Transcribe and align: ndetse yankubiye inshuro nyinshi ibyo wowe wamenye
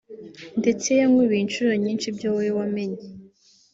ndetse 0.59 0.87
yankubiye 0.99 1.41
inshuro 1.43 1.71
nyinshi 1.83 2.05
ibyo 2.11 2.27
wowe 2.35 2.49
wamenye 2.57 3.01